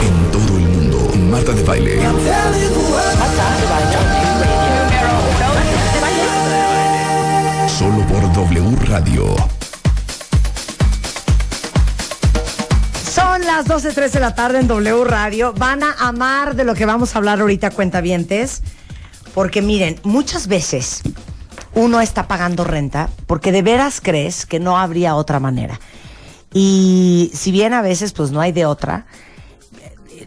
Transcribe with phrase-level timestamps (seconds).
[0.00, 0.98] En todo el mundo,
[1.30, 2.00] Marta de Baile.
[7.78, 9.36] Solo por W Radio.
[13.04, 15.52] Son las 12.03 de la tarde en W Radio.
[15.52, 18.62] Van a amar de lo que vamos a hablar ahorita, cuentavientes.
[19.36, 21.02] Porque miren, muchas veces
[21.74, 25.78] uno está pagando renta porque de veras crees que no habría otra manera.
[26.54, 29.04] Y si bien a veces pues no hay de otra,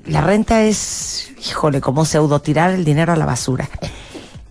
[0.06, 3.68] la renta es, híjole, como pseudo tirar el dinero a la basura.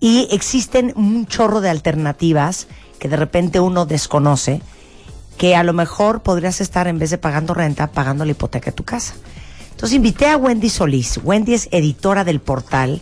[0.01, 2.67] Y existen un chorro de alternativas
[2.99, 4.61] que de repente uno desconoce,
[5.37, 8.75] que a lo mejor podrías estar en vez de pagando renta, pagando la hipoteca de
[8.75, 9.13] tu casa.
[9.71, 11.17] Entonces invité a Wendy Solís.
[11.23, 13.01] Wendy es editora del portal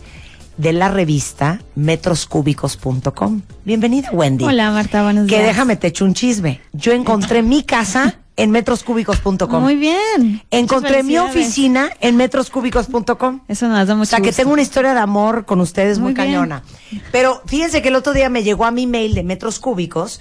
[0.58, 3.42] de la revista metroscúbicos.com.
[3.64, 4.44] Bienvenida, Wendy.
[4.44, 5.46] Hola, Marta, buenos Que días.
[5.46, 6.60] déjame te echo un chisme.
[6.72, 9.62] Yo encontré mi casa en metroscúbicos.com.
[9.62, 10.42] Muy bien.
[10.50, 13.40] Encontré mi oficina en metroscúbicos.com.
[13.48, 16.12] Eso nos da O mucho sea, que tengo una historia de amor con ustedes muy,
[16.12, 16.62] cañona.
[17.12, 20.20] Pero fíjense que el otro día me llegó a mi mail de Metros Cúbicos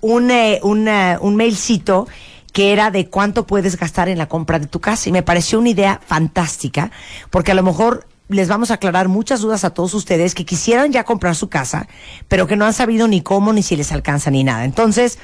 [0.00, 2.06] un, eh, un, eh, un mailcito
[2.52, 5.08] que era de cuánto puedes gastar en la compra de tu casa.
[5.08, 6.90] Y me pareció una idea fantástica,
[7.30, 10.92] porque a lo mejor les vamos a aclarar muchas dudas a todos ustedes que quisieran
[10.92, 11.88] ya comprar su casa,
[12.28, 14.64] pero que no han sabido ni cómo, ni si les alcanza, ni nada.
[14.64, 15.18] Entonces,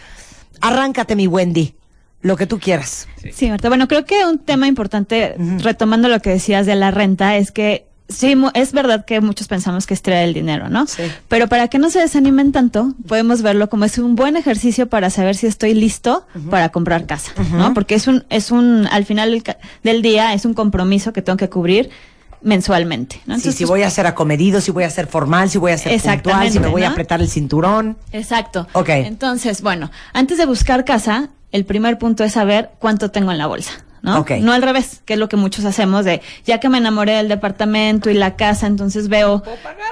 [0.61, 1.75] arráncate, mi Wendy,
[2.23, 3.09] lo que tú quieras.
[3.33, 3.69] Sí, Marta.
[3.69, 7.87] Bueno, creo que un tema importante, retomando lo que decías de la renta, es que
[8.09, 10.87] sí, mu- es verdad que muchos pensamos que es tirar el dinero, ¿no?
[10.87, 11.03] Sí.
[11.29, 15.11] Pero para que no se desanimen tanto, podemos verlo como es un buen ejercicio para
[15.11, 17.73] saber si estoy listo para comprar casa, ¿no?
[17.73, 19.43] Porque es un, es un, al final
[19.85, 21.89] del día, es un compromiso que tengo que cubrir
[22.43, 23.39] mensualmente, ¿no?
[23.39, 26.01] Sí, si voy a ser acomedido, si voy a ser formal, si voy a ser
[26.01, 27.97] puntual, si me voy a apretar el cinturón.
[28.13, 28.67] Exacto.
[28.73, 28.89] Ok.
[28.91, 33.47] Entonces, bueno, antes de buscar casa, el primer punto es saber cuánto tengo en la
[33.47, 33.85] bolsa.
[34.03, 34.25] ¿No?
[34.41, 37.29] No al revés, que es lo que muchos hacemos de, ya que me enamoré del
[37.29, 39.43] departamento y la casa, entonces veo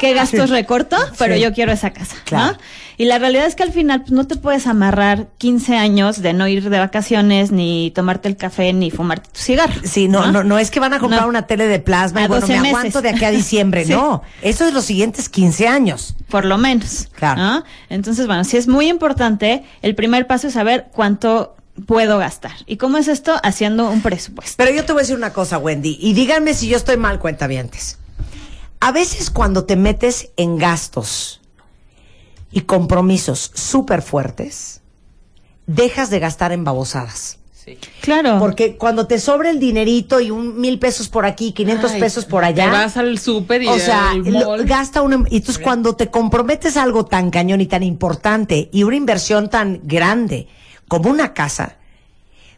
[0.01, 1.41] qué gastos recorto, pero Sí.
[1.41, 2.53] yo quiero esa casa, Claro.
[2.53, 2.59] ¿no?
[3.01, 6.33] Y la realidad es que al final pues, no te puedes amarrar 15 años de
[6.33, 9.81] no ir de vacaciones, ni tomarte el café, ni fumarte tu cigarro.
[9.85, 11.29] Sí, no, no, no, es que van a comprar No.
[11.29, 12.77] una tele de plasma y bueno, 12 me meses.
[12.77, 13.85] aguanto de aquí a diciembre.
[13.87, 13.93] Sí.
[13.93, 16.17] No, eso es los siguientes 15 años.
[16.29, 17.09] por lo menos.
[17.15, 17.41] Claro.
[17.41, 17.65] ¿no?
[17.89, 19.63] Entonces, bueno, sí es muy importante.
[19.81, 21.55] El primer paso es saber cuánto
[21.87, 22.53] puedo gastar.
[22.67, 23.35] ¿Y cómo es esto?
[23.43, 24.55] Haciendo un presupuesto.
[24.57, 27.19] Pero yo te voy a decir una cosa, Wendy, y díganme si yo estoy mal,
[27.19, 27.99] cuentavientes.
[28.81, 31.41] A veces cuando te metes en gastos
[32.51, 34.81] y compromisos súper fuertes,
[35.67, 37.39] dejas de gastar en babosadas.
[38.01, 38.39] Claro.
[38.39, 42.25] Porque cuando te sobra el dinerito y un mil pesos por aquí, 500 Ay, pesos
[42.25, 42.65] por allá.
[42.65, 45.23] Te vas al súper y O sea, lo- gasta una.
[45.29, 49.51] Y entonces, cuando te comprometes a algo tan cañón y tan importante y una inversión
[49.51, 50.49] tan grande
[50.89, 51.75] como una casa,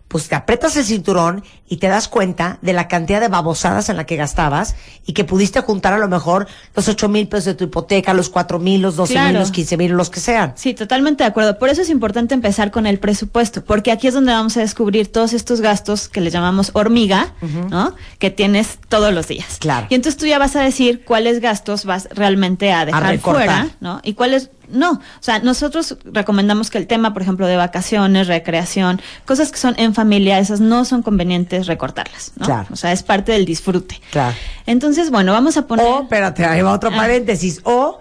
[0.08, 3.96] pues te aprietas el cinturón y te das cuenta de la cantidad de babosadas en
[3.96, 4.74] la que gastabas
[5.06, 8.28] y que pudiste juntar a lo mejor los ocho mil pesos de tu hipoteca, los
[8.28, 9.38] cuatro mil, los doce mil, Claro.
[9.38, 10.54] los quince mil, los que sean.
[10.56, 11.60] Sí, totalmente de acuerdo.
[11.60, 15.12] Por eso es importante empezar con el presupuesto, porque aquí es donde vamos a descubrir
[15.12, 17.32] todos estos gastos que le llamamos hormiga,
[17.70, 17.94] ¿no?
[18.18, 19.58] Que tienes todos los días.
[19.60, 19.86] Claro.
[19.90, 24.00] Y entonces tú ya vas a decir cuáles gastos vas realmente a dejar fuera, ¿no?
[24.02, 24.92] Y cuáles no.
[24.92, 29.74] O sea, nosotros recomendamos que el tema, por ejemplo, de vacaciones, recreación, cosas que son
[29.78, 32.46] en familia, esas no son convenientes recortarlas, ¿no?
[32.46, 32.68] Claro.
[32.72, 34.00] O sea, es parte del disfrute.
[34.10, 34.34] Claro.
[34.66, 36.96] Entonces, bueno, vamos a poner O, espérate, ahí va otro Ah.
[36.96, 37.60] paréntesis.
[37.64, 37.98] O,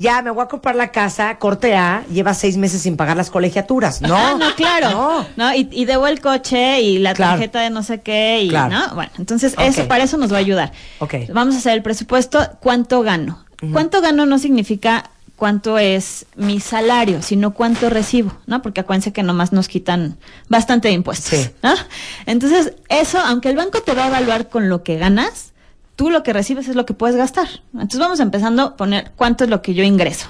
[0.00, 3.30] ya me voy a comprar la casa, corte A, lleva seis meses sin pagar las
[3.30, 4.00] colegiaturas.
[4.00, 4.90] No, Ah, no, claro.
[4.90, 5.26] No.
[5.36, 7.32] No, y, y debo el coche y la Claro.
[7.32, 8.70] tarjeta de no sé qué y Claro.
[8.78, 10.70] no, bueno, entonces eso para eso nos va a ayudar.
[11.00, 11.14] Ok.
[11.32, 13.44] Vamos a hacer el presupuesto, ¿cuánto gano?
[13.72, 18.60] ¿Cuánto gano no significa cuánto es mi salario, sino cuánto recibo, ¿no?
[18.60, 20.18] Porque acuérdense que nomás nos quitan
[20.48, 21.50] bastante de impuestos, Sí.
[21.62, 21.72] ¿no?
[22.26, 25.52] Entonces, eso, aunque el banco te va a evaluar con lo que ganas,
[25.96, 27.48] tú lo que recibes es lo que puedes gastar.
[27.72, 30.26] Entonces vamos empezando a poner cuánto es lo que yo ingreso.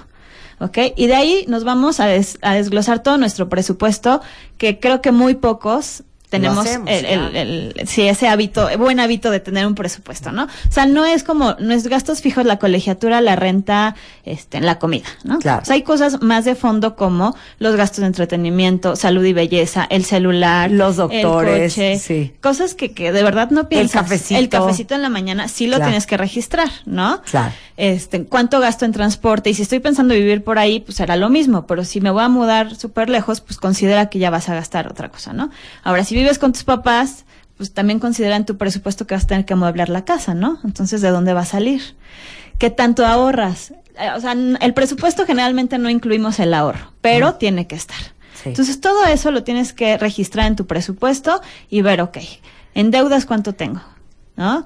[0.61, 0.79] ¿Ok?
[0.97, 4.21] Y de ahí nos vamos a, des- a desglosar todo nuestro presupuesto,
[4.57, 9.31] que creo que muy pocos tenemos hacemos, el, el- el- sí, ese hábito, buen hábito
[9.31, 10.45] de tener un presupuesto, ¿no?
[10.45, 13.95] O sea, no es como, no es gastos fijos la colegiatura, la renta,
[14.25, 15.39] este, la comida, ¿no?
[15.39, 15.63] Claro.
[15.63, 19.87] O sea, hay cosas más de fondo como los gastos de entretenimiento, salud y belleza,
[19.89, 22.33] el celular, Los doctores, el coche, sí.
[22.41, 24.03] cosas que, que de verdad no piensas.
[24.03, 24.39] cafecito.
[24.39, 25.91] El cafecito en la mañana sí lo Claro.
[25.91, 27.23] tienes que registrar, ¿no?
[27.23, 27.53] Claro.
[27.77, 31.29] Este, cuánto gasto en transporte y si estoy pensando vivir por ahí, pues será lo
[31.31, 34.55] mismo, pero si me voy a mudar súper lejos, pues considera que ya vas a
[34.55, 35.51] gastar otra cosa, ¿no?
[35.85, 37.25] Ahora, si vives con tus papás,
[37.57, 40.59] pues también considera en tu presupuesto que vas a tener que amueblar la casa, ¿no?
[40.65, 41.97] Entonces, ¿de dónde va a salir?
[42.59, 43.73] ¿Qué tanto ahorras?
[43.99, 47.99] Eh, O sea, el presupuesto generalmente no incluimos el ahorro, pero tiene que estar.
[48.35, 48.51] Sí.
[48.51, 52.19] Entonces, todo eso lo tienes que registrar en tu presupuesto y ver, ok,
[52.75, 53.81] en deudas cuánto tengo,
[54.37, 54.65] ¿no?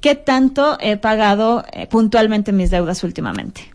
[0.00, 3.71] ¿Qué tanto he pagado eh, puntualmente mis deudas últimamente?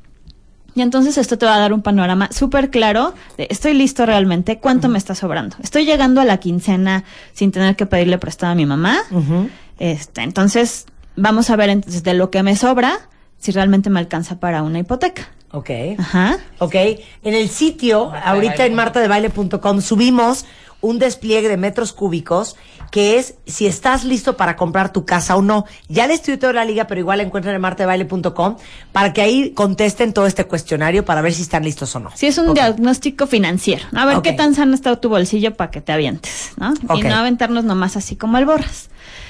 [0.77, 4.59] Y entonces esto te va a dar un panorama súper claro de estoy listo realmente,
[4.59, 5.55] cuánto me está sobrando.
[5.63, 7.03] Estoy llegando a la quincena
[7.33, 8.99] sin tener que pedirle prestado a mi mamá.
[9.09, 9.49] Ujú.
[9.79, 10.85] Este, entonces,
[11.15, 13.09] vamos a ver entonces de lo que me sobra,
[13.39, 15.29] si realmente me alcanza para una hipoteca.
[15.51, 15.71] Ok.
[15.97, 16.37] Ajá.
[16.59, 16.75] Ok.
[16.75, 20.45] En el sitio, ahorita en martadebaile.com, subimos
[20.87, 22.55] un despliegue de metros cúbicos
[22.91, 25.65] que es si estás listo para comprar tu casa o no.
[25.89, 28.55] Ya le estoy toda la liga, pero igual la encuentran en martadebaile.com
[28.93, 32.11] para que ahí contesten todo este cuestionario para ver si están listos o no.
[32.15, 33.83] Sí, es un diagnóstico financiero.
[33.93, 36.73] A ver qué tan sano está tu bolsillo para que te avientes, ¿no?
[36.95, 38.89] Y no aventarnos nomás así como el borras.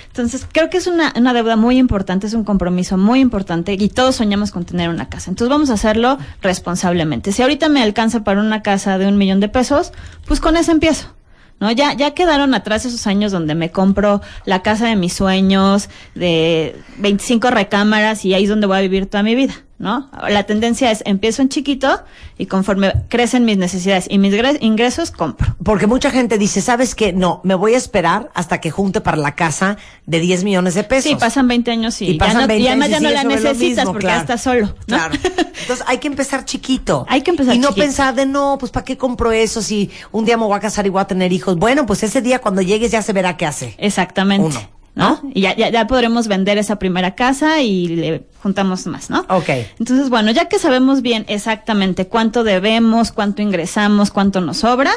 [0.09, 3.89] Entonces, creo que es una, una deuda muy importante, es un compromiso muy importante y
[3.89, 5.29] todos soñamos con tener una casa.
[5.29, 7.31] Entonces, vamos a hacerlo responsablemente.
[7.31, 9.91] Si ahorita me alcanza para una casa de un millón de pesos,
[10.25, 11.16] pues con eso empiezo.
[11.59, 11.71] ¿No?
[11.71, 16.75] Ya, ya quedaron atrás esos años donde me compro la casa de mis sueños, de
[16.97, 20.09] 25 recámaras y ahí es donde voy a vivir toda mi vida, ¿no?
[20.29, 22.01] La tendencia es empiezo en chiquito
[22.37, 25.55] y conforme crecen mis necesidades y mis gre- ingresos, compro.
[25.63, 27.13] Porque mucha gente dice, ¿sabes qué?
[27.13, 30.83] No, me voy a esperar hasta que junte para la casa de 10 millones de
[30.83, 31.09] pesos.
[31.11, 33.23] Sí, pasan 20 años y, Y pasan ya no, 20 y además ya no la
[33.23, 34.17] necesitas mismo, porque claro.
[34.17, 34.75] ya estás solo, ¿no?
[34.87, 35.13] Claro.
[35.61, 37.05] Entonces hay que empezar chiquito.
[37.09, 37.85] Hay que empezar Y no chiquito.
[37.85, 40.85] pensar de no, pues ¿para qué compro eso si un día me voy a casar
[40.85, 41.55] y voy a tener hijos?
[41.57, 43.75] Bueno, pues ese día cuando llegues ya se verá qué hace.
[43.77, 44.45] Exactamente.
[44.47, 44.59] Uno,
[44.97, 45.21] ¿no?
[45.21, 45.31] ¿no?
[45.33, 49.25] Y ya, ya, ya podremos vender esa primera casa y le juntamos más, ¿no?
[49.29, 49.49] Ok.
[49.79, 54.91] Entonces, bueno, ya que sabemos bien exactamente cuánto debemos, cuánto ingresamos, cuánto nos sobra,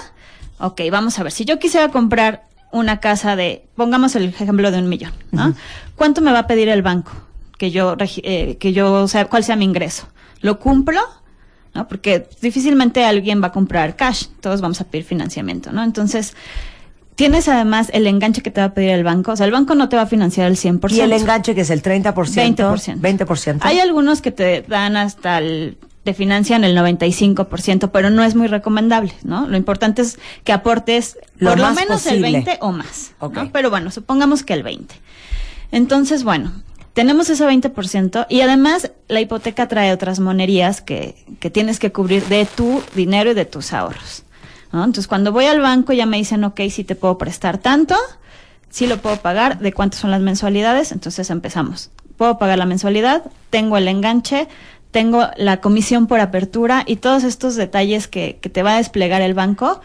[0.58, 4.78] ok, vamos a ver, si yo quisiera comprar una casa de, pongamos el ejemplo de
[4.78, 5.54] un millón, ¿no?
[5.96, 7.12] ¿Cuánto me va a pedir el banco?
[7.58, 10.08] Que yo, eh, que yo, o sea, cuál sea mi ingreso.
[10.40, 11.00] ¿Lo cumplo?
[11.74, 11.88] ¿No?
[11.88, 15.84] Porque difícilmente alguien va a comprar cash, todos vamos a pedir financiamiento, ¿no?
[15.84, 16.34] Entonces,
[17.14, 19.74] tienes además el enganche que te va a pedir el banco, o sea, el banco
[19.74, 20.92] no te va a financiar el 100%.
[20.92, 22.14] Y el enganche que es el 30%.
[22.14, 23.00] 20%.
[23.00, 23.58] 20%.
[23.62, 28.46] Hay algunos que te dan hasta el, te financian el 95%, pero no es muy
[28.46, 29.46] recomendable, ¿no?
[29.46, 32.28] Lo importante es que aportes Lo por lo menos posible.
[32.28, 33.26] el 20 o más, ¿no?
[33.26, 33.38] Ok.
[33.52, 34.94] Pero bueno, supongamos que el 20.
[35.72, 36.52] Entonces, bueno,
[36.94, 42.24] tenemos ese 20% y además la hipoteca trae otras monerías que, que tienes que cubrir
[42.26, 44.24] de tu dinero y de tus ahorros.
[44.72, 44.84] ¿No?
[44.84, 47.96] Entonces, cuando voy al banco ya me dicen, ok, si te puedo prestar tanto,
[48.70, 51.90] si lo puedo pagar, de cuántas son las mensualidades, entonces empezamos.
[52.16, 54.48] Puedo pagar la mensualidad, tengo el enganche,
[54.90, 59.22] tengo la comisión por apertura y todos estos detalles que, que te va a desplegar
[59.22, 59.80] el banco,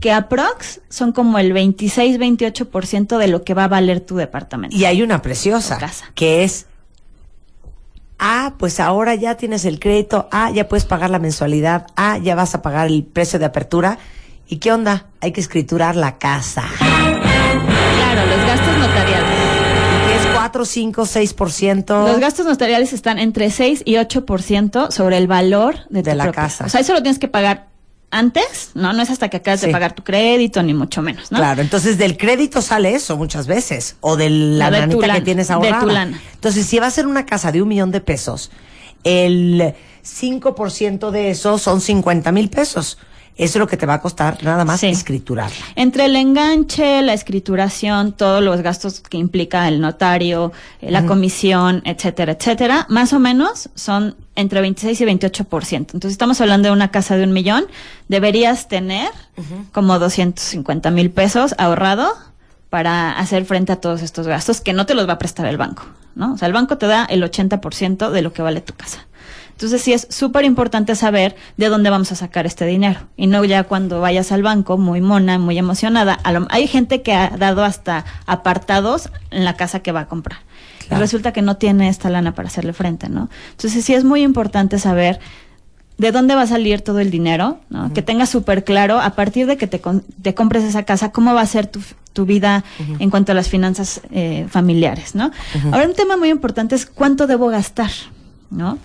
[0.00, 4.74] que aprox son como el 26-28% de lo que va a valer tu departamento.
[4.74, 6.06] Y hay una preciosa, casa.
[6.14, 6.66] que es,
[8.18, 12.34] ah, pues ahora ya tienes el crédito, ah, ya puedes pagar la mensualidad, ah, ya
[12.34, 13.98] vas a pagar el precio de apertura.
[14.52, 15.06] ¿Y qué onda?
[15.20, 16.64] Hay que escriturar la casa.
[16.78, 19.30] Claro, los gastos notariales.
[20.08, 22.06] Que es 4, 5, 6%.
[22.08, 26.32] Los gastos notariales están entre 6 y 8% sobre el valor de, De tu la
[26.32, 26.64] casa.
[26.64, 27.68] O sea, eso lo tienes que pagar
[28.10, 28.92] antes, ¿no?
[28.92, 29.66] No es hasta que acabas Sí.
[29.66, 31.38] de pagar tu crédito, ni mucho menos, ¿no?
[31.38, 35.46] Claro, entonces del crédito sale eso muchas veces, o de la de lanita que tienes
[35.46, 35.78] de ahorrada.
[35.80, 36.20] tu lana.
[36.34, 38.50] Entonces, si va a ser una casa de un millón de pesos,
[39.04, 42.98] el 5% de eso son 50 mil pesos.
[43.36, 44.88] Eso es lo que te va a costar nada más Sí.
[44.88, 45.50] escriturar.
[45.74, 51.80] Entre el enganche, la escrituración, todos los gastos que implica el notario, eh, la comisión,
[51.86, 55.94] etcétera, etcétera, más o menos son entre 26 y 28%.
[55.94, 57.64] Entonces estamos hablando de una casa de un millón,
[58.08, 59.08] deberías tener
[59.72, 62.12] como 250 mil pesos ahorrado
[62.68, 65.56] para hacer frente a todos estos gastos que no te los va a prestar el
[65.56, 65.84] banco,
[66.14, 66.34] ¿no?
[66.34, 69.06] O sea, el banco te da el 80% de lo que vale tu casa.
[69.60, 73.44] Entonces sí es súper importante saber de dónde vamos a sacar este dinero y no
[73.44, 76.14] ya cuando vayas al banco muy mona, muy emocionada.
[76.14, 80.06] A lo- hay gente que ha dado hasta apartados en la casa que va a
[80.08, 80.38] comprar.
[80.90, 83.28] Y resulta que no tiene esta lana para hacerle frente, ¿no?
[83.50, 85.20] Entonces sí es muy importante saber
[85.98, 87.92] de dónde va a salir todo el dinero, ¿no?
[87.92, 89.82] Que tengas súper claro a partir de que te,
[90.22, 91.80] te compres esa casa, cómo va a ser tu,
[92.14, 92.64] tu vida
[92.98, 95.30] en cuanto a las finanzas eh, familiares, ¿no?
[95.70, 97.90] Ahora un tema muy importante es cuánto debo gastar,
[98.50, 98.78] ¿no?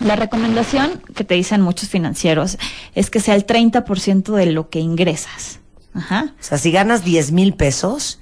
[0.00, 2.58] La recomendación que te dicen muchos financieros
[2.94, 5.60] es que sea el 30% de lo que ingresas.
[5.94, 6.34] Ajá.
[6.40, 8.18] O sea, si ganas 10 mil pesos,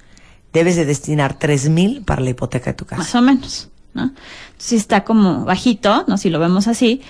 [0.51, 3.01] debes de destinar 3 mil para la hipoteca de tu casa.
[3.01, 4.11] Más o menos, ¿no?
[4.57, 6.17] Sí está como bajito, ¿no?
[6.17, 7.01] Si lo vemos así.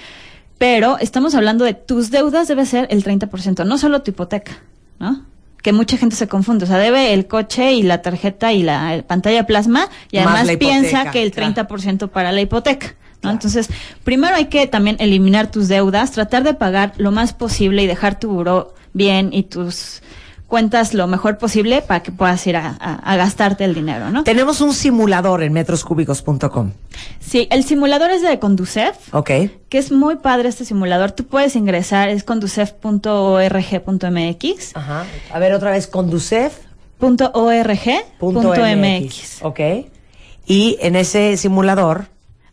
[0.59, 4.59] Pero estamos hablando de tus deudas debe ser el 30%, no solo tu hipoteca,
[4.99, 5.25] ¿no?
[5.63, 6.65] Que mucha gente se confunde.
[6.65, 10.57] O sea, debe el coche y la tarjeta y la pantalla plasma y Más además
[10.57, 11.53] piensa que el claro.
[11.69, 12.95] 30% para la hipoteca.
[13.23, 13.31] ¿No?
[13.31, 13.69] Entonces,
[14.03, 18.19] primero hay que también eliminar tus deudas, tratar de pagar lo más posible y dejar
[18.19, 20.01] tu buró bien y tus
[20.47, 24.23] cuentas lo mejor posible para que puedas ir a, a- a gastarte el dinero, ¿no?
[24.23, 26.71] Tenemos un simulador en metroscúbicos.com.
[27.19, 29.29] Sí, el simulador es de Conducef, Ok.
[29.69, 31.11] que es muy padre este simulador.
[31.11, 35.05] Tú puedes ingresar, es conducef.org.mx, Ajá.
[35.31, 36.53] A ver, otra vez, conducef.
[36.97, 37.79] punto .org,
[38.19, 39.05] punto punto MX.
[39.05, 39.43] MX.
[39.43, 39.59] Ok.
[40.45, 42.05] Y en ese simulador,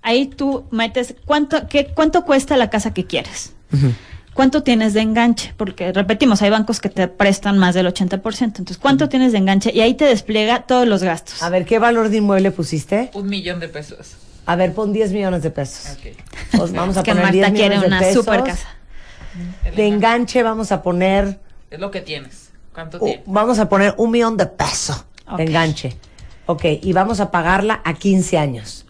[0.06, 3.54] Ahí tú metes cuánto, qué, cuánto cuesta la casa que quieres.
[4.34, 5.52] ¿Cuánto tienes de enganche?
[5.56, 8.42] Porque repetimos, hay bancos que te prestan más del 80%.
[8.44, 9.72] Entonces, ¿cuánto tienes de enganche?
[9.74, 11.42] Y ahí te despliega todos los gastos.
[11.42, 13.10] a ver, ¿qué valor de inmueble pusiste?
[13.14, 14.12] Un millón de pesos.
[14.46, 15.96] A ver, pon 10 millones de pesos.
[15.98, 16.16] Ok.
[16.56, 18.24] Pues vamos a Es que poner 10 Marta quiere millones de una pesos.
[18.24, 18.68] super casa.
[19.74, 22.50] De enganche vamos a poner, Es lo que tienes.
[22.72, 23.24] ¿Cuánto uh, tienes?
[23.26, 25.04] vamos a poner un millón de pesos
[25.36, 25.96] de enganche.
[26.46, 28.85] Ok, y vamos a pagarla a 15 años.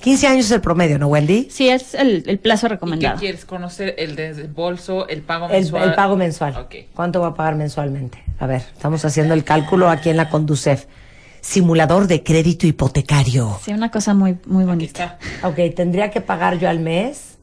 [0.00, 0.02] 15 años.
[0.02, 1.48] 15 años es el promedio, ¿no, Wendy?
[1.50, 3.18] Sí, es el, el plazo ¿Y qué recomendado.
[3.18, 3.94] quieres conocer?
[3.98, 5.08] ¿El desembolso?
[5.08, 5.88] ¿El pago mensual?
[5.88, 6.66] el pago mensual.
[6.94, 8.22] ¿Cuánto va a pagar mensualmente?
[8.38, 10.86] A ver, estamos haciendo el cálculo aquí en la Conducef.
[11.40, 13.58] Simulador de crédito hipotecario.
[13.64, 15.18] Sí, una cosa muy, muy Aquí bonita.
[15.40, 15.48] está.
[15.48, 17.36] Ok, tendría que pagar yo al mes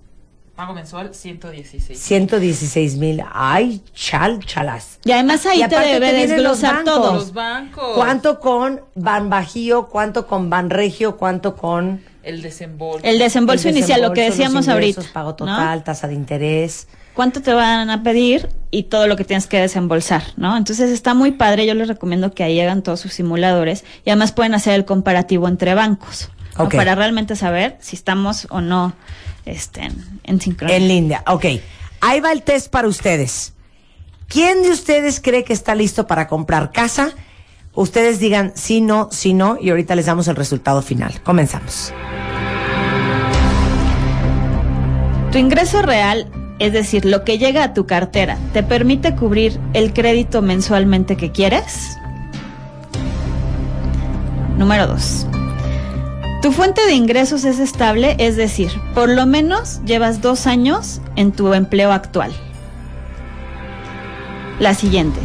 [0.55, 1.99] Pago mensual 116.
[1.99, 3.21] 116 mil.
[3.33, 4.99] Ay, chal, chalas.
[5.03, 6.93] Y además ahí Y te aparte debe te vienen los desglosar bancos.
[6.93, 7.13] todo.
[7.15, 7.91] Los bancos.
[7.95, 9.87] ¿Cuánto con Ban Bajío?
[9.89, 11.17] ¿Cuánto con Ban Regio?
[11.17, 13.05] ¿Cuánto con El desembolso.
[13.05, 15.13] El desembolso el inicial, lo que decíamos ingresos, ahorita.
[15.13, 15.35] Pago ¿no?
[15.35, 16.87] total, tasa de interés.
[17.13, 20.57] cuánto te van a pedir y todo lo que tienes que desembolsar, ¿no?
[20.57, 24.31] Entonces está muy padre, yo les recomiendo que ahí hagan todos sus simuladores y además
[24.31, 26.29] pueden hacer el comparativo entre bancos,
[26.71, 28.93] para realmente saber si estamos o no
[29.45, 30.77] este, en, en sincronía.
[30.77, 31.23] En línea.
[31.27, 31.45] Ok.
[32.01, 33.53] Ahí va el test para ustedes.
[34.27, 37.11] ¿Quién de ustedes cree que está listo para comprar casa?
[37.73, 41.21] Ustedes digan sí, no, sí, no, y ahorita les damos el resultado final.
[41.23, 41.93] Comenzamos.
[45.35, 46.27] Tu ingreso real,
[46.59, 51.33] es decir, lo que llega a tu cartera, ¿te permite cubrir el crédito mensualmente que
[51.33, 51.97] quieres?
[54.57, 55.27] Número dos.
[56.41, 61.33] Tu fuente de ingresos es estable, es decir, por lo menos llevas dos años en
[61.33, 62.31] tu empleo actual.
[64.61, 65.19] La siguiente.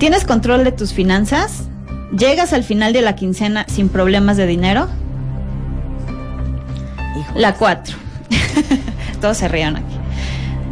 [0.00, 1.68] ¿Tienes control de tus finanzas?
[2.10, 4.88] ¿Llegas al final de la quincena sin problemas de dinero?
[7.36, 7.96] La cuatro.
[9.20, 9.96] Todos se rieron aquí.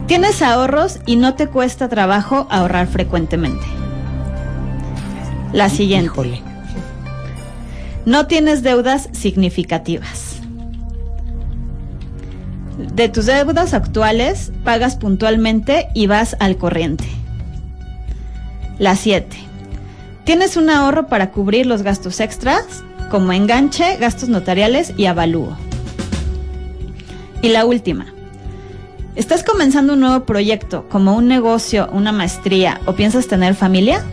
[0.06, 3.64] ¿Tienes ahorros y no te cuesta trabajo ahorrar frecuentemente?
[5.52, 6.06] La siguiente.
[6.06, 6.42] Híjole.
[8.04, 10.36] No tienes deudas significativas.
[12.94, 17.04] De tus deudas actuales, pagas puntualmente y vas al corriente.
[18.78, 19.36] La 7.
[20.24, 25.56] Tienes un ahorro para cubrir los gastos extras, como enganche, gastos notariales y avalúo.
[27.42, 28.15] Y la última.
[29.16, 34.04] ¿Estás comenzando un nuevo proyecto, como un negocio, una maestría o piensas tener familia?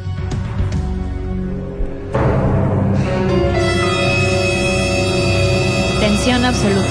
[5.99, 6.87] Tensión absoluta.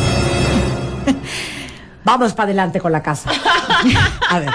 [2.05, 3.31] Vamos para adelante con la casa.
[4.29, 4.51] A ver.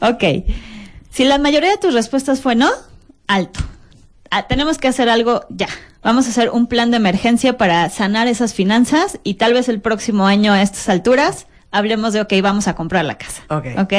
[0.00, 0.44] Ok.
[1.10, 2.68] Si la mayoría de tus respuestas fue no,
[3.26, 3.60] alto.
[4.30, 5.68] Ah, tenemos que hacer algo ya.
[6.02, 9.80] Vamos a hacer un plan de emergencia para sanar esas finanzas y tal vez el
[9.80, 13.42] próximo año a estas alturas hablemos de, ok, vamos a comprar la casa.
[13.48, 13.66] Ok.
[13.78, 13.92] Ok.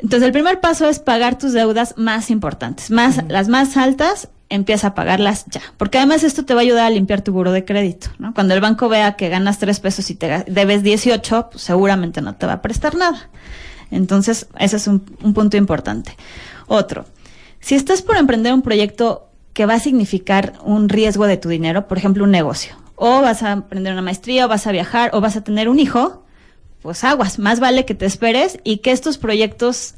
[0.00, 4.88] Entonces el primer paso es pagar tus deudas más importantes, más las más altas, empieza
[4.88, 7.64] a pagarlas ya, porque además esto te va a ayudar a limpiar tu buro de
[7.64, 8.32] crédito, ¿no?
[8.32, 12.36] Cuando el banco vea que ganas tres pesos y te debes 18, pues seguramente no
[12.36, 13.28] te va a prestar nada.
[13.90, 16.16] Entonces ese es un, un punto importante.
[16.68, 17.04] Otro,
[17.58, 21.88] si estás por emprender un proyecto que va a significar un riesgo de tu dinero,
[21.88, 25.20] por ejemplo un negocio, o vas a emprender una maestría, o vas a viajar, o
[25.20, 26.24] vas a tener un hijo,
[26.82, 29.94] pues aguas, más vale que te esperes y que estos proyectos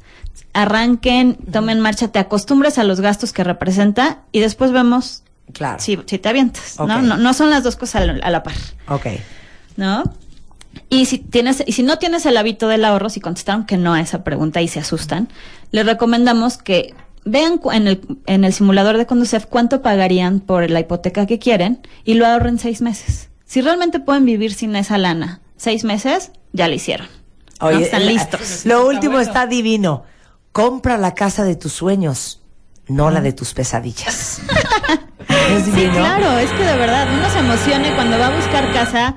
[0.53, 5.23] arranquen, tomen marcha, te acostumbres a los gastos que representa y después vemos
[5.53, 5.79] Claro.
[5.79, 6.77] si, si te avientas.
[6.79, 7.01] ¿no?
[7.01, 7.17] ¿no?
[7.17, 8.55] No son las dos cosas a la, par,
[8.87, 9.05] Ok.
[9.75, 10.03] ¿no?
[10.89, 13.93] Y si tienes, y si no tienes el hábito del ahorro, si contestaron que no
[13.93, 15.27] a esa pregunta y se asustan,
[15.71, 16.93] les recomendamos que
[17.25, 21.85] vean en el, en el simulador de Conducef cuánto pagarían por la hipoteca que quieren
[22.05, 23.29] y lo ahorren seis meses.
[23.45, 27.07] Si realmente pueden vivir sin esa lana, seis meses, ya lo hicieron.
[27.79, 28.65] Están la- listos.
[28.65, 29.27] Lo Está último bueno.
[29.27, 30.03] está divino.
[30.51, 32.41] Compra la casa de tus sueños,
[32.87, 34.41] no la de tus pesadillas.
[35.29, 35.93] es Sí, divino.
[35.93, 39.15] claro, es que de verdad uno se emociona y cuando va a buscar casa,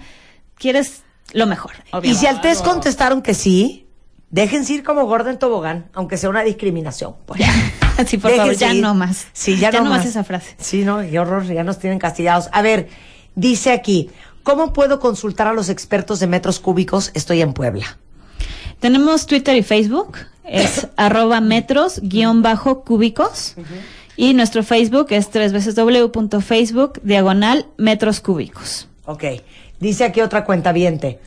[0.58, 1.72] quieres lo mejor.
[2.02, 3.86] Y si al test contestaron que sí,
[4.30, 7.16] déjense ir como gorda en tobogán, aunque sea una discriminación.
[7.24, 7.40] pues.
[8.06, 8.82] sí, por favor, ya ir.
[8.82, 9.26] no más.
[9.32, 10.04] Sí, ya, no, más.
[10.04, 10.54] esa frase.
[10.58, 12.48] Sí, no, qué horror, ya nos tienen castigados.
[12.52, 12.90] A ver,
[13.34, 14.10] dice aquí,
[14.44, 17.10] ¿cómo puedo consultar a los expertos de metros cúbicos?
[17.14, 17.98] Estoy en Puebla.
[18.78, 23.56] Tenemos Twitter y Facebook, es arroba metros guion bajo cúbicos.
[24.16, 28.86] Y nuestro Facebook es tres veces www.facebook diagonal metros cúbicos.
[29.06, 29.24] Ok.
[29.80, 31.18] Dice aquí otra cuenta viente.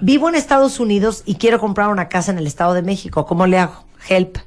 [0.00, 3.24] Vivo en Estados Unidos y quiero comprar una casa en el Estado de México.
[3.24, 3.84] ¿Cómo le hago?
[4.08, 4.38] Help.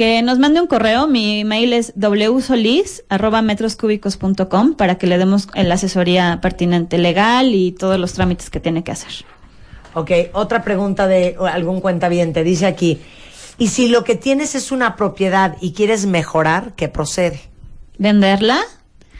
[0.00, 5.48] Que nos mande un correo, mi mail es wsolis arroba metroscúbicos.com para que le demos
[5.54, 9.12] la asesoría pertinente legal y todos los trámites que tiene que hacer.
[9.92, 12.44] Ok, otra pregunta de algún cuentaviente.
[12.44, 12.98] Dice aquí,
[13.58, 17.42] ¿y si lo que tienes es una propiedad y quieres mejorar, qué procede?
[17.98, 18.58] venderla.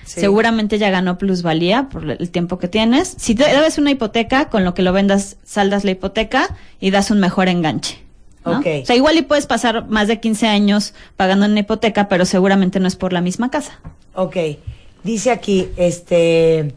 [0.06, 0.20] Sí.
[0.20, 3.16] Seguramente ya ganó plusvalía por el tiempo que tienes.
[3.18, 7.10] Si te debes una hipoteca, con lo que lo vendas, saldas la hipoteca y das
[7.10, 8.09] un mejor enganche.
[8.44, 8.58] ¿No?
[8.58, 12.80] O sea, igual y puedes pasar más de 15 años pagando una hipoteca, pero seguramente
[12.80, 13.80] no es por la misma casa.
[14.14, 14.36] Ok,
[15.04, 16.74] dice aquí, este...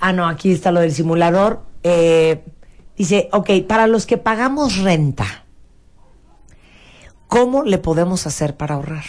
[0.00, 1.62] Ah, no, aquí está lo del simulador.
[1.82, 2.44] Eh,
[2.96, 5.44] dice, ok, para los que pagamos renta,
[7.26, 9.04] ¿cómo le podemos hacer para ahorrar?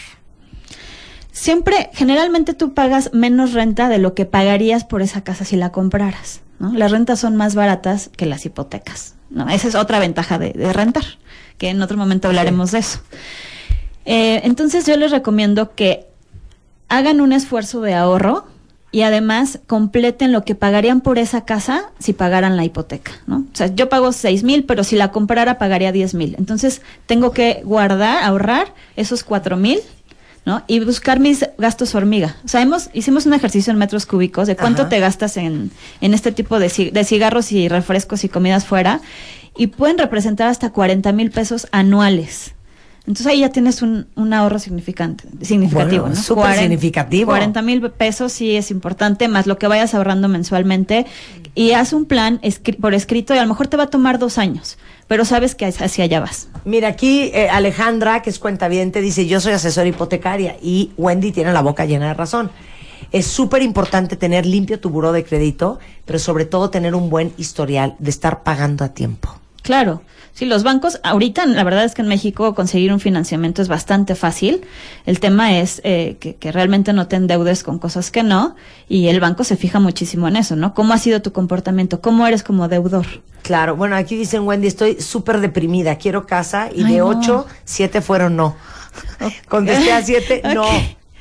[1.32, 5.74] Siempre, generalmente tú pagas menos renta de lo que pagarías por esa casa si la
[5.74, 6.42] compraras.
[6.60, 6.72] ¿no?
[6.74, 9.16] Las rentas son más baratas que las hipotecas.
[9.36, 9.48] ¿No?
[9.50, 11.04] Esa es otra ventaja de, de rentar,
[11.60, 13.00] que en otro momento hablaremos de eso.
[14.06, 16.08] Eh, entonces yo les recomiendo que
[16.90, 18.46] hagan un esfuerzo de ahorro
[18.92, 23.40] y además completen lo que pagarían por esa casa si pagaran la hipoteca, ¿no?
[23.40, 26.36] O sea, yo pago seis mil, pero si la comprara pagaría diez mil.
[26.40, 29.80] Entonces tengo que guardar, ahorrar esos cuatro mil,
[30.46, 30.64] ¿no?
[30.68, 32.36] Y buscar mis gastos hormiga.
[32.46, 34.90] O sea, hemos, hicimos un ejercicio en metros cúbicos de cuánto Ajá.
[34.90, 39.02] te gastas en, en este tipo de, de cigarros y refrescos y comidas fuera
[39.58, 42.54] y pueden representar hasta 40 mil pesos anuales.
[43.08, 46.22] Entonces ahí ya tienes un, un ahorro significante, significativo, Bueno, ¿no?
[46.22, 47.28] súper significativo.
[47.32, 51.06] 40 mil pesos sí es importante, más lo que vayas ahorrando mensualmente.
[51.56, 54.20] Y haz un plan escri- por escrito y a lo mejor te va a tomar
[54.20, 56.50] dos años, pero sabes que hacia allá vas.
[56.66, 61.54] Mira, aquí eh, Alejandra, que es cuentaviente, dice, yo soy asesora hipotecaria y Wendy tiene
[61.54, 62.52] la boca llena de razón.
[63.12, 67.32] Es súper importante tener limpio tu buró de crédito, pero sobre todo tener un buen
[67.38, 69.40] historial de estar pagando a tiempo.
[69.62, 70.02] Claro.
[70.36, 74.16] Sí, los bancos, ahorita la verdad es que en México conseguir un financiamiento es bastante
[74.16, 74.66] fácil.
[75.06, 78.58] El tema es eh, que, que realmente no te endeudes con cosas que no
[78.90, 80.74] y el banco se fija muchísimo en eso, ¿no?
[80.74, 82.02] ¿Cómo ha sido tu comportamiento?
[82.02, 83.06] ¿Cómo eres como deudor?
[83.44, 87.08] Claro, bueno, aquí dicen, Wendy, estoy súper deprimida, quiero casa y Ay, de no.
[87.08, 88.58] ocho, siete fueron no.
[89.48, 90.66] Contesté a siete, no.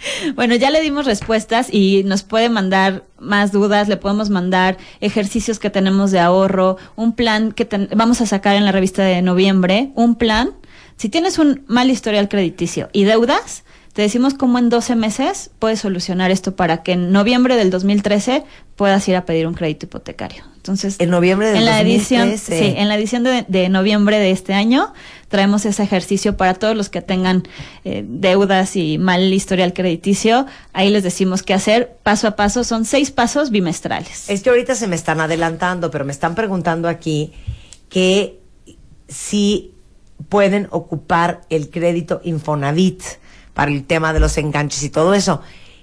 [0.35, 5.59] Bueno, ya le dimos respuestas y nos puede mandar más dudas, le podemos mandar ejercicios
[5.59, 9.23] que tenemos de ahorro, un plan que ten- vamos a sacar en la revista de
[9.23, 10.51] noviembre, un plan.
[10.97, 13.65] Si tienes un mal historial crediticio y deudas,
[13.95, 18.45] te decimos cómo en 12 meses puedes solucionar esto para que en noviembre del 2013
[18.77, 20.43] puedas ir a pedir un crédito hipotecario.
[20.57, 22.59] Entonces, En noviembre del en la edición, 2013.
[22.59, 24.93] sí, en la edición de, de noviembre de este año
[25.35, 27.43] traemos ese ejercicio para todos los que tengan
[27.85, 30.47] eh, deudas y mal historial crediticio.
[30.73, 32.63] Ahí les decimos qué hacer paso a paso.
[32.63, 34.31] Son seis pasos bimestrales.
[34.31, 37.33] Es que ahorita se me están adelantando, pero me están preguntando aquí
[37.89, 38.39] que
[39.09, 39.73] si
[40.29, 43.03] pueden ocupar el crédito Infonavit
[43.55, 45.41] para el tema de los enganches y todo eso.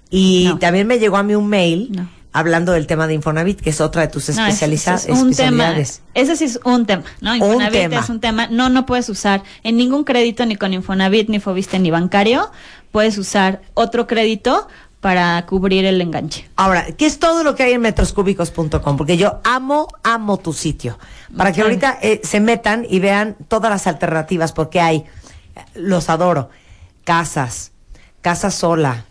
[0.10, 0.60] Y No.
[0.60, 2.10] también me llegó a mí un mail No.
[2.34, 5.20] Hablando del tema de Infonavit, que es otra de tus No, ese- especializa- ese es
[5.20, 5.66] un tema.
[5.70, 6.02] especialidades.
[6.14, 7.36] Ese sí es un tema, ¿no?
[7.36, 8.00] Infonavit tema.
[8.00, 8.48] es un tema.
[8.48, 12.50] No, no puedes usar en ningún crédito, ni con Infonavit, ni Fobiste, ni bancario.
[12.92, 14.68] Puedes usar otro crédito
[15.02, 16.48] para cubrir el enganche.
[16.56, 18.98] Ahora, ¿qué es todo lo que hay en metroscúbicos.com?
[18.98, 21.00] Porque yo amo, amo tu sitio.
[21.36, 25.06] Para que ahorita eh, se metan y vean todas las alternativas, porque hay, eh,
[25.74, 26.50] los adoro,
[27.04, 27.72] casas,
[28.22, 29.06] casa sola,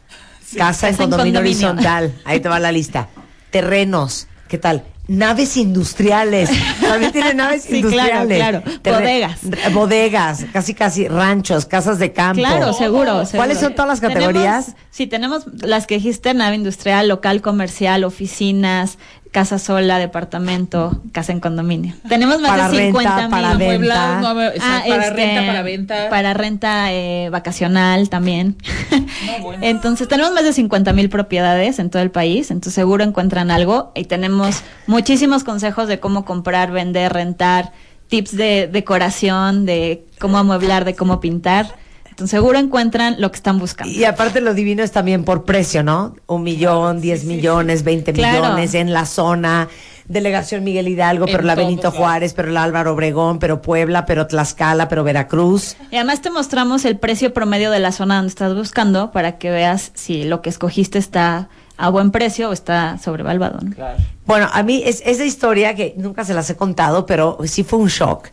[0.56, 1.68] casa en Casa en condominio condominio.
[1.68, 3.08] horizontal, ahí te va la lista,
[3.50, 4.84] terrenos, ¿qué tal?
[5.08, 8.38] Naves industriales, también tiene naves Sí, claro, industriales.
[8.38, 8.62] claro.
[9.00, 9.38] Bodegas.
[9.72, 12.40] bodegas, casi casi ranchos, casas de campo.
[12.40, 13.30] Claro, seguro, seguro.
[13.32, 14.66] ¿Cuáles son todas las categorías?
[14.66, 18.98] Tenemos- sí, tenemos las que dijiste, nave industrial, local, comercial, oficinas,
[19.30, 21.94] casa sola, departamento, casa en condominio.
[22.08, 23.30] Tenemos más Para de 50 renta, mil.
[23.30, 24.20] para Amueblado, venta.
[24.20, 26.08] no, o sea, Ah, para este, renta, para venta.
[26.10, 28.56] Para renta eh, vacacional también.
[29.42, 29.62] bueno.
[29.66, 33.92] Entonces tenemos más de 50 mil propiedades en todo el país, entonces seguro encuentran algo
[33.94, 37.72] y tenemos muchísimos consejos de cómo comprar, vender, rentar,
[38.08, 41.76] tips de decoración, de cómo amueblar, de cómo pintar.
[42.20, 43.90] Entonces seguro encuentran lo que están buscando.
[43.90, 46.14] Y aparte lo divino es también por precio, ¿no?
[46.26, 48.42] Un millón, diez millones, veinte Claro.
[48.42, 49.68] millones en la zona.
[50.06, 51.96] Delegación Miguel Hidalgo, pero En la todo, Benito claro.
[51.96, 55.76] Juárez, pero la Álvaro Obregón, pero Puebla, pero Tlaxcala, pero Veracruz.
[55.90, 59.50] Y además te mostramos el precio promedio de la zona donde estás buscando para que
[59.50, 63.60] veas si lo que escogiste está a buen precio o está sobrevaluado.
[63.62, 63.74] ¿no?
[63.74, 63.96] Claro.
[64.26, 67.78] Bueno, a mí es esa historia que nunca se las he contado, pero sí fue
[67.78, 68.28] un shock.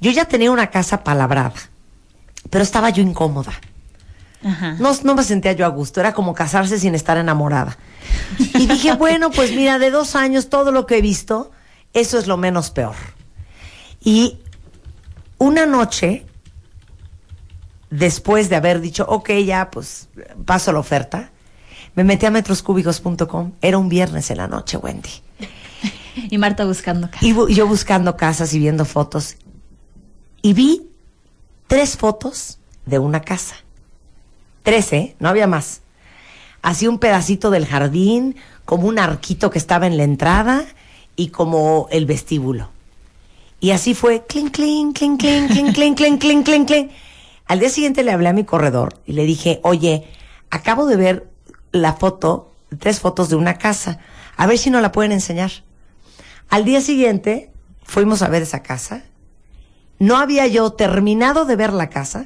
[0.00, 1.52] Yo ya tenía una casa palabrada,
[2.50, 3.52] pero estaba yo incómoda.
[4.44, 4.76] Ajá.
[4.78, 7.76] No, no me sentía yo a gusto, era como casarse sin estar enamorada.
[8.38, 11.50] Y dije, bueno, pues mira, de dos años, todo lo que he visto,
[11.92, 12.94] eso es lo menos peor.
[14.02, 14.38] Y
[15.38, 16.24] una noche,
[17.90, 20.08] después de haber dicho, ok, ya, pues
[20.44, 21.30] paso la oferta,
[21.94, 23.52] me metí a metroscúbicos.com.
[23.60, 25.10] Era un viernes en la noche, Wendy.
[26.30, 27.24] Y Marta buscando casa.
[27.24, 29.36] Y bu- yo buscando casas y viendo fotos.
[30.42, 30.89] Y vi
[31.70, 33.54] tres fotos de una casa.
[34.64, 35.14] Tres, ¿eh?
[35.20, 35.82] No había más.
[36.62, 40.64] Así un pedacito del jardín, como un arquito que estaba en la entrada
[41.14, 42.70] y como el vestíbulo.
[43.60, 46.90] Y así fue, clink, clink, clink, clink, clink, clink, clink, clink, clink, clink.
[47.46, 50.08] Al día siguiente le hablé a mi corredor y le dije, oye,
[50.50, 51.30] acabo de ver
[51.70, 54.00] la foto, tres fotos de una casa.
[54.36, 55.52] A ver si no la pueden enseñar.
[56.48, 57.52] Al día siguiente
[57.84, 59.04] fuimos a ver esa casa.
[60.00, 62.24] No había yo terminado de ver la casa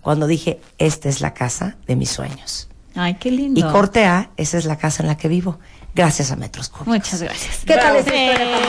[0.00, 2.68] cuando dije, esta es la casa de mis sueños.
[2.94, 3.60] Ay, qué lindo.
[3.60, 5.58] Y corte A, esa es la casa en la que vivo,
[5.94, 6.88] gracias a Metros Cúbicos.
[6.94, 7.58] Muchas gracias.
[7.66, 8.68] ¿Qué tal historia contó?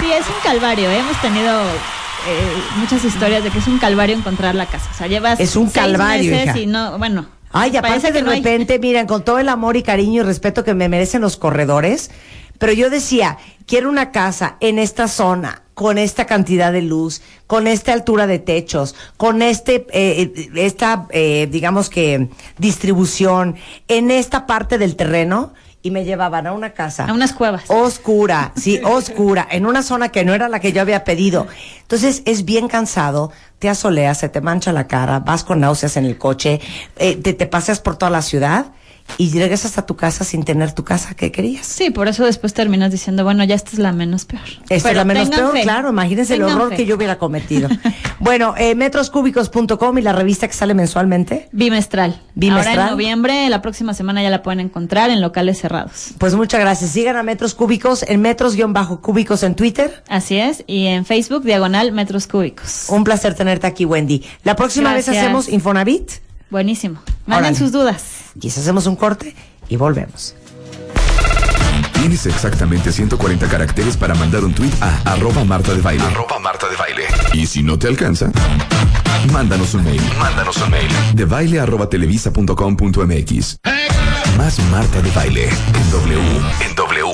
[0.00, 0.90] Sí, es un calvario.
[0.90, 0.98] ¿eh?
[0.98, 4.88] Hemos tenido eh, muchas historias de que es un calvario encontrar la casa.
[4.92, 6.58] O sea, llevas Es un seis calvario, meses hija.
[6.58, 7.26] y no, bueno.
[7.52, 8.24] Ay, aparte de hay.
[8.24, 12.10] repente, miren, con todo el amor y cariño y respeto que me merecen los corredores,
[12.60, 17.66] pero yo decía, quiero una casa en esta zona, con esta cantidad de luz, con
[17.66, 23.56] esta altura de techos, con este, eh, esta, eh, digamos que, distribución,
[23.88, 27.06] en esta parte del terreno, y me llevaban a una casa.
[27.06, 27.64] A unas cuevas.
[27.68, 31.46] Oscura, sí, oscura, en una zona que no era la que yo había pedido.
[31.80, 36.04] Entonces es bien cansado, te asoleas, se te mancha la cara, vas con náuseas en
[36.04, 36.60] el coche,
[36.96, 38.72] eh, te, te paseas por toda la ciudad
[39.18, 41.66] y regresas a tu casa sin tener tu casa que querías.
[41.66, 44.42] Sí, por eso después terminas diciendo, bueno, ya esta es la menos peor.
[44.62, 45.62] Esta es Pero la menos peor, fe.
[45.62, 45.90] claro.
[45.90, 46.76] Imagínense el horror fe.
[46.76, 47.68] que yo hubiera cometido.
[48.20, 51.48] bueno, eh, metroscúbicos.com y la revista que sale mensualmente.
[51.52, 52.20] Bimestral.
[52.34, 52.78] Bimestral.
[52.78, 56.10] Ahora en noviembre, la próxima semana ya la pueden encontrar en locales cerrados.
[56.18, 56.90] Pues muchas gracias.
[56.90, 60.02] Sigan a Metros Cúbicos en metros-cúbicos en Twitter.
[60.08, 60.64] Así es.
[60.66, 62.86] Y en Facebook, diagonal metros cúbicos.
[62.88, 64.24] Un placer tenerte aquí, Wendy.
[64.44, 66.10] La próxima vez hacemos Infonavit.
[66.50, 67.00] Buenísimo.
[67.26, 67.56] Manden Órale.
[67.58, 68.04] sus dudas.
[68.38, 69.34] Quizás hacemos un corte
[69.68, 70.34] y volvemos.
[71.94, 76.02] Tienes exactamente 140 caracteres para mandar un tweet a arroba Marta de Baile.
[76.04, 77.02] Arroba Marta de Baile.
[77.34, 78.30] Y si no te alcanza,
[79.32, 80.00] mándanos un mail.
[80.18, 80.88] Mándanos un mail.
[81.14, 83.58] De baile arroba televisa punto com punto mx.
[84.38, 86.20] Más Marta de Baile en W.
[86.66, 87.09] En W.